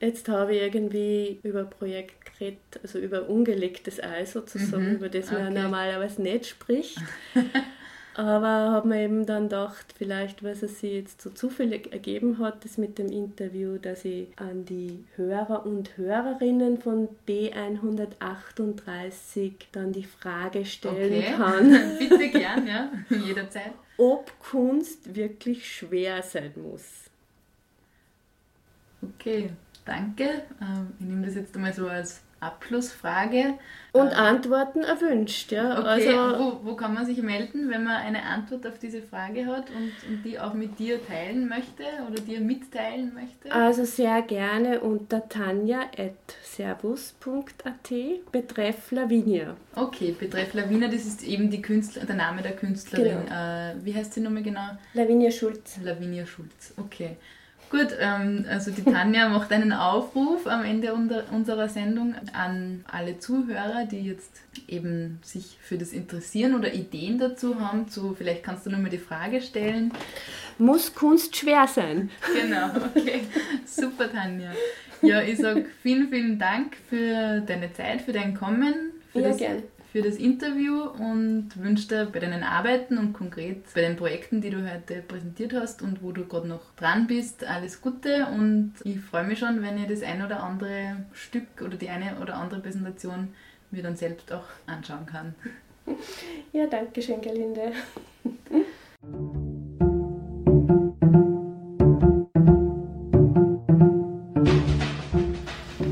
[0.00, 5.30] Jetzt habe ich irgendwie über Projekt geredet, also über ungelegtes Ei sozusagen, mhm, über das
[5.30, 5.62] man okay.
[5.62, 6.98] normalerweise nicht spricht.
[8.14, 12.62] Aber habe mir eben dann gedacht, vielleicht, was es sich jetzt so zufällig ergeben hat,
[12.64, 20.04] das mit dem Interview, dass ich an die Hörer und Hörerinnen von B138 dann die
[20.04, 21.32] Frage stellen okay.
[21.36, 21.70] kann.
[21.98, 23.72] Bitte gern, ja, jederzeit.
[23.96, 27.04] Ob Kunst wirklich schwer sein muss.
[29.00, 29.48] Okay,
[29.84, 30.42] danke.
[30.60, 33.54] Ähm, ich nehme das jetzt einmal so als Abschlussfrage.
[33.92, 35.78] Und äh, Antworten erwünscht, ja.
[35.78, 39.44] Okay, also, wo, wo kann man sich melden, wenn man eine Antwort auf diese Frage
[39.46, 43.52] hat und, und die auch mit dir teilen möchte oder dir mitteilen möchte?
[43.52, 47.92] Also sehr gerne unter tanja.servus.at
[48.32, 49.54] betreff Lavinia.
[49.76, 53.26] Okay, betreff Lavinia, das ist eben die Künstler, der Name der Künstlerin.
[53.26, 53.34] Genau.
[53.34, 54.70] Äh, wie heißt sie nochmal genau?
[54.94, 55.76] Lavinia Schulz.
[55.82, 57.18] Lavinia Schulz, okay.
[57.72, 63.86] Gut, ähm, also die Tanja macht einen Aufruf am Ende unserer Sendung an alle Zuhörer,
[63.90, 67.88] die jetzt eben sich für das interessieren oder Ideen dazu haben.
[67.88, 69.90] Zu, vielleicht kannst du nochmal die Frage stellen.
[70.58, 72.10] Muss Kunst schwer sein?
[72.34, 73.22] Genau, okay.
[73.64, 74.52] Super, Tanja.
[75.00, 78.74] Ja, ich sage vielen, vielen Dank für deine Zeit, für dein Kommen.
[79.12, 79.62] Für ja, das, gern
[79.92, 84.48] für das Interview und wünsche dir bei deinen Arbeiten und konkret bei den Projekten, die
[84.48, 88.98] du heute präsentiert hast und wo du gerade noch dran bist, alles Gute und ich
[89.00, 92.60] freue mich schon, wenn ich das ein oder andere Stück oder die eine oder andere
[92.60, 93.34] Präsentation
[93.70, 95.34] mir dann selbst auch anschauen kann.
[96.52, 97.72] Ja, danke schön, Gerlinde.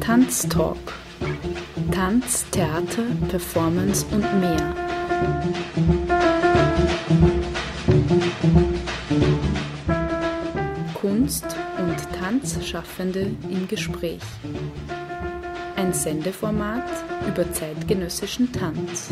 [0.01, 0.95] Tanztalk
[1.93, 4.75] Tanz, Theater, Performance und mehr.
[10.95, 14.21] Kunst und Tanzschaffende im Gespräch.
[15.77, 16.89] Ein Sendeformat
[17.27, 19.11] über zeitgenössischen Tanz.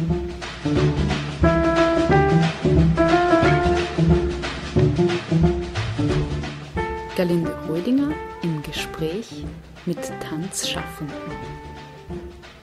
[7.16, 8.12] Galinde Rödinger
[8.42, 9.44] im Gespräch
[9.86, 11.67] mit Tanzschaffenden.